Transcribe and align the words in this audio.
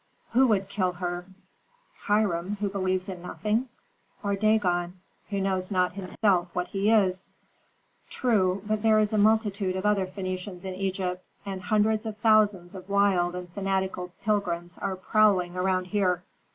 "Who 0.31 0.47
would 0.47 0.67
kill 0.67 0.93
her, 0.93 1.27
Hiram, 2.07 2.57
who 2.59 2.69
believes 2.69 3.07
in 3.07 3.21
nothing, 3.21 3.69
or 4.23 4.35
Dagon, 4.35 4.99
who 5.29 5.39
knows 5.39 5.69
not 5.69 5.93
himself 5.93 6.49
what 6.55 6.69
he 6.69 6.89
is? 6.89 7.29
True, 8.09 8.63
but 8.65 8.81
there 8.81 8.97
is 8.97 9.13
a 9.13 9.19
multitude 9.19 9.75
of 9.75 9.85
other 9.85 10.07
Phœnicians 10.07 10.65
in 10.65 10.73
Egypt, 10.73 11.23
and 11.45 11.61
hundreds 11.61 12.07
of 12.07 12.17
thousands 12.17 12.73
of 12.73 12.89
wild 12.89 13.35
and 13.35 13.47
fanatical 13.49 14.11
pilgrims 14.23 14.75
are 14.79 14.95
prowling 14.95 15.55
around 15.55 15.85
here. 15.85 16.23